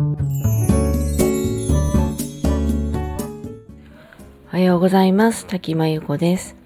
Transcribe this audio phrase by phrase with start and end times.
[0.00, 0.02] お
[4.48, 5.46] はようございます。
[5.46, 6.56] 滝真由子です。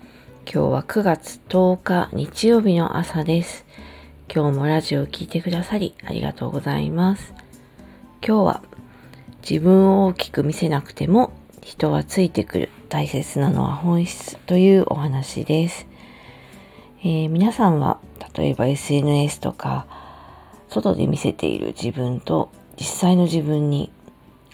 [0.45, 3.67] 今日は9月10日日曜日の朝です。
[4.33, 7.35] 今日もラジオを聴いてくださりありがとうございます。
[8.25, 8.63] 今日は
[9.43, 15.89] 自分を大きく見せなくても人はついてくる大切なのは本質というお話です。
[17.01, 17.99] えー、皆さんは
[18.37, 19.89] 例えば SNS とか
[20.69, 23.91] 外で見せている自分と実際の自分に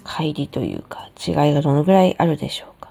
[0.04, 2.90] 乖離というか違いがどのぐらいあるでしょうか、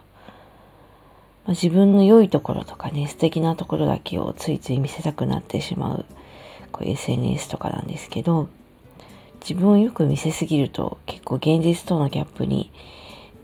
[1.46, 6.06] まあ、自分の良いところとかね素敵なところだけをついつい見せたくなってしまう
[6.72, 8.50] こう SNS とかなんですけど
[9.42, 12.72] 自分をよく見せすぎると結構現実とのギャップに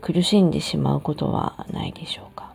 [0.00, 2.52] 苦しんでしまうことはないでしょうか。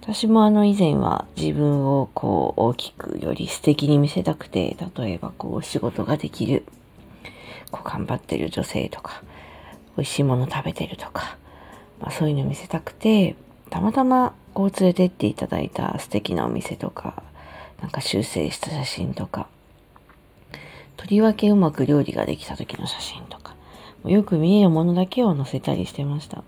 [0.00, 6.64] 私もあの以前は自分をこう大きくより素敵に見せたくて例えばこう仕事ができる。
[7.72, 9.22] こう頑張ってる女性とか
[9.96, 11.36] 美味しいもの食べてるとか、
[12.00, 13.34] まあ、そういうの見せたくて
[13.70, 17.22] たまたまこう連れてっていただいた素敵なお店とか
[17.80, 19.48] なんか修正した写真とか
[20.96, 23.56] とりわけうまく料理ができた時の写真とか
[24.04, 26.44] よく見えるものだけを載せたりしてました。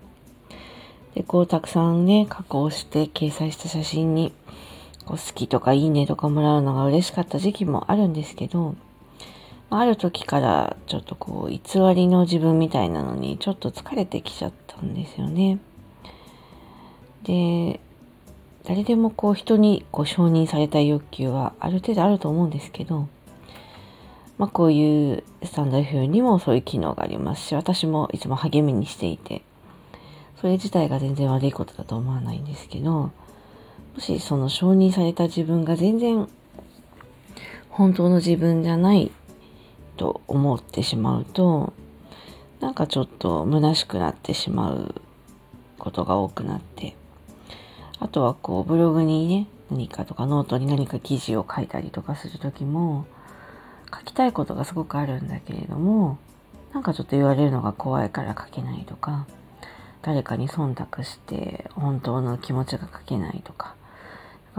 [1.13, 4.33] でこうたくさんね加工して掲載した写真に
[5.05, 8.75] こう好きとかいいねとかもらうのが嬉しかった時期もあるんですけど
[9.69, 11.59] ある時からちょっとこう偽
[11.93, 15.59] りの自分みたいなのにちょっと疲れてきちゃったんですよね。
[17.23, 17.79] で、
[18.63, 23.07] 誰でもこう人にこう承認された欲求はある程度あると思うんですけど、
[24.37, 29.41] まあこういうスタンド FM にもそういう機能がありますし、私もいつも励みにしていて、
[30.39, 33.11] それ自体が全然悪いことだと思わないんですけど、も
[33.99, 36.27] しその承認された自分が全然
[37.69, 39.11] 本当の自分じゃない
[39.95, 41.73] と思ってしまうと
[42.59, 44.95] なんかちょっと虚しくなってしまう
[45.77, 46.95] ことが多くなって
[47.99, 53.05] あとはこうブログにね何かとかノートに何か記事を書いたりとかする時も
[53.93, 56.17] 書きたいことがすごくあるんだけれども
[56.73, 59.25] なんかちょっと言われるのが怖いから書けないとか
[60.01, 63.75] 誰かに忖度して本当の気持ちが書けないとか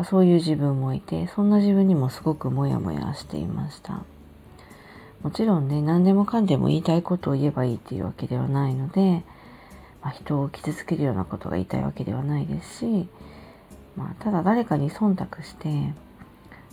[0.05, 4.03] そういう自分もいてそんな自分にもすごくモヤモヤしていました。
[5.27, 9.25] もちろんね、何でもかんでも言いたいことを言えばいいっていうわけではないので、
[10.01, 13.09] まあ、人を傷つけるようなことが言いたいわけではないですし、
[13.97, 15.93] まあ、ただ誰かに忖度して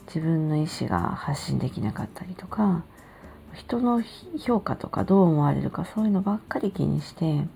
[0.06, 2.84] 自分の意思が発信できなかったりとか
[3.56, 4.04] 人の
[4.38, 7.48] 評価とかどう思われるかそういうのばっかり気にして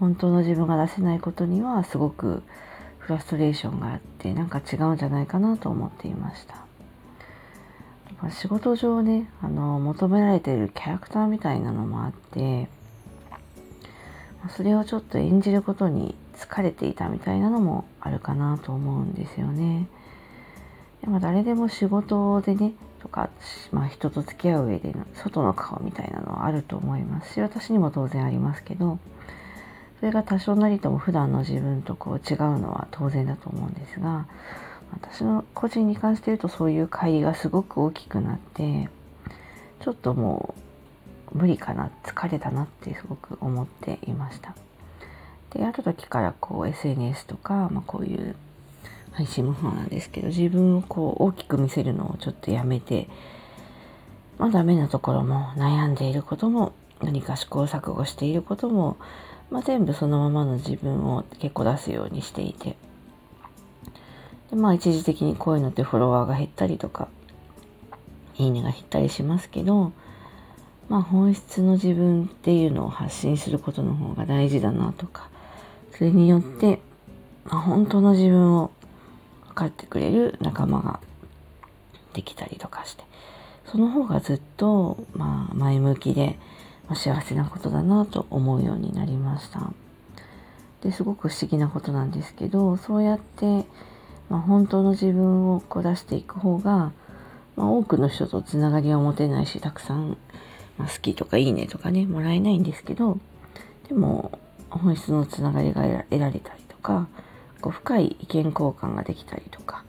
[0.00, 2.42] 本当の自分が出せないことにはすごく
[2.98, 6.69] フラストレーションがあってなんか違うんじゃないかなと思っていました。
[8.28, 12.68] 仕事上ねあの求められているキャラクターみたいなのもあって
[14.56, 19.86] それをちょっと演じることに疲れていたみたいなのもあるかなと思うんですよね。
[21.02, 23.30] でも誰でも仕事でねとか、
[23.72, 28.98] まあ、人と付き合う上での外の顔みたいなのはあると思いますし私にも当然ありますけど
[29.98, 34.26] それが多少なりとも普段の自分とこう違うのは当然だと思うんですが
[34.92, 38.88] 私の個人に関して言うとそういう乖離がすごく大きくなって
[39.80, 40.54] ちょっとも
[41.32, 44.54] う無理かな疲れたなってすごく思っていました。
[45.50, 48.36] である時からこう SNS とか、まあ、こういう
[49.12, 53.08] 配信もそうなんですけど自分をこう大きく見せるのをちょっとやめて
[54.38, 58.96] まあダメなところも悩んでいることも何か試行錯誤していることも、
[59.50, 62.76] まあ、全部そのままの自分を結構出すようにしていて
[64.50, 67.08] でまあ一時的にこういうのってフォロワーが減ったりとか、
[68.36, 69.92] いいねが減ったりしますけど、
[70.88, 75.28] まあ本質の自分っていうのを発信することの方が大事だなとか、
[75.92, 76.80] それによって、
[77.44, 78.70] まあ、本当の自分を
[79.48, 81.00] 分かってくれる仲間が
[82.12, 83.04] できたりとかして、
[83.66, 86.38] その方がずっと、まあ、前向きで、
[86.92, 89.72] 幸せなことだなと思うようになりました。
[90.82, 93.66] ですごく不思議なことなんですけどそうやって
[94.30, 96.92] まあ、本当の自分をこう出していく方が、
[97.56, 100.16] まあ、多くの人とつながりは持てないしたくさん、
[100.78, 103.18] まあ、好きとかいいねとかねもらえないんですけど
[103.88, 104.38] でも
[104.70, 107.08] 本質のつながりが得られたりとか
[107.60, 109.84] こう深い意見交換ができたりとか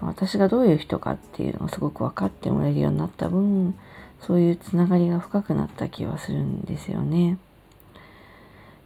[0.00, 3.74] 私がどういう人かっていうのがすごく分かってもらえるようになった分
[4.20, 7.38] そういうつながりが深くなった気はするんですよね。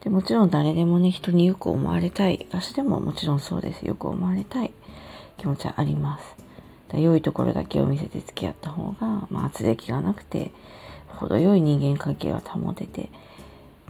[0.02, 4.72] でもちろん誰でもね人によく思われたい私でももちろんそうですよく思われたい
[5.36, 6.36] 気持ちはあります。
[6.94, 10.52] 良いところだけを見せて付き合った方が、まあ、圧力がなくて、
[11.08, 13.10] 程よい人間関係が保てて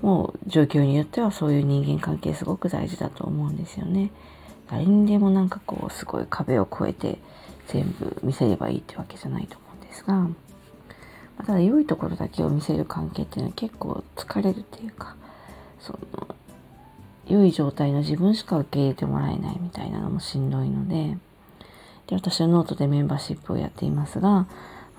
[0.03, 4.11] もう状況によってはそういう人間関係すごく大事だと思うんですよね。
[4.71, 7.19] 誰にでもなんかこうすごい壁を越えて
[7.69, 10.29] 全部見せればいいってわけじゃないと思うんですが
[11.39, 15.17] ただ良いところだけを見せる関係っていうのは結構疲れるっていうか
[15.81, 15.99] その
[17.27, 21.17] 良い状態の自分しか受け入れてもらえないみたいなのもしんどいので
[22.07, 24.47] で私はノートでメンバーシップをやっていますが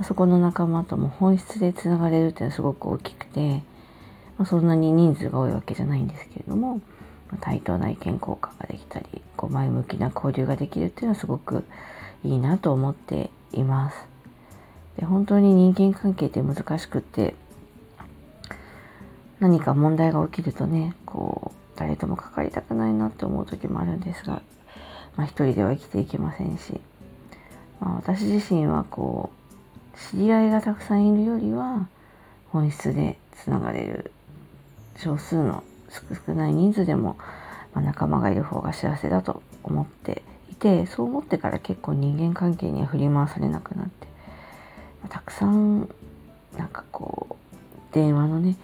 [0.04, 3.64] そこの仲間とも本質でつながれるっていうのはすごく大きくて、
[4.38, 6.82] まあ、そんなに人数が多いわけじゃないんですけれども
[7.42, 9.06] 対等な意見交換ができたり
[9.36, 11.64] こう前向きな交流ができるっていうのはすごく
[12.24, 13.98] いいなと思っています。
[14.98, 17.36] で本当に人間関係って難しくって
[19.40, 24.42] 何か問題が起きるとねこう誰とも関わりたくないなって思う時もあるんですが、
[25.16, 26.80] まあ、一人では生きていけませんし、
[27.80, 31.88] まあ、私自身はこう知り合いがたくさんいるよりは
[32.50, 34.12] 本質でつながれる
[34.98, 35.64] 少数の
[36.26, 37.18] 少ない人数でも、
[37.74, 44.08] まあ、仲間がいる方が幸せだと思っていてそう思ってから結構人間関係には振り回されなくなって、
[45.02, 45.90] まあ、たくさん
[46.58, 48.58] なんかこう電話のね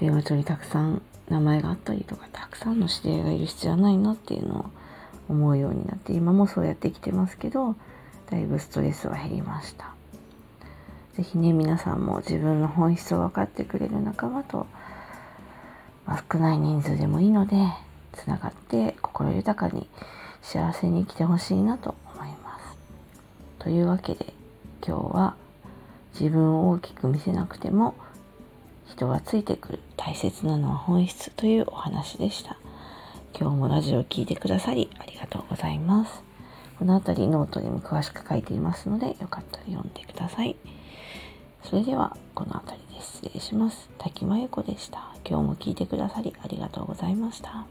[0.00, 4.64] 電話帳にたくさん名前があったりとかたくさんの知り合いがいる必要はないなっていうのを
[5.28, 7.76] 思うようになって今もそうやってきてますけど
[8.30, 9.94] だいぶストレスは減りました。
[11.14, 14.66] 是非ね皆さんも自分の本質を分かってくれる仲間と
[16.10, 17.56] まあ、少ない人数でもいいので
[18.12, 19.88] つながって心豊かに
[20.42, 22.76] 幸せに生きてほしいなと思います。
[23.60, 24.32] というわけで
[24.84, 25.36] 今日は
[26.18, 27.94] 自分を大きく見せなくても
[28.88, 32.56] 人はついてくる大切なのは本質というお話でした。
[33.38, 36.22] 今日もラジオを聴いてくださりありがとうございます。
[36.78, 40.56] この辺りノートにも詳しく書いていますのでよかったら読んでください。
[41.62, 43.90] それではこの辺りで失礼します。
[43.98, 45.14] 滝真由子でした。
[45.28, 47.66] 今日も聞いてくださりありがとうございました。